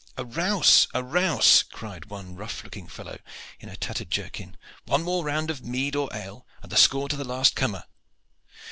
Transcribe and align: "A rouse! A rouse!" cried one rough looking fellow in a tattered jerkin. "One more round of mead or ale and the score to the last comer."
"A 0.17 0.25
rouse! 0.25 0.87
A 0.95 1.03
rouse!" 1.03 1.61
cried 1.61 2.05
one 2.05 2.35
rough 2.35 2.63
looking 2.63 2.87
fellow 2.87 3.19
in 3.59 3.69
a 3.69 3.75
tattered 3.75 4.09
jerkin. 4.09 4.57
"One 4.85 5.03
more 5.03 5.23
round 5.23 5.51
of 5.51 5.61
mead 5.63 5.95
or 5.95 6.09
ale 6.11 6.43
and 6.63 6.71
the 6.71 6.75
score 6.77 7.07
to 7.07 7.15
the 7.15 7.23
last 7.23 7.55
comer." 7.55 7.83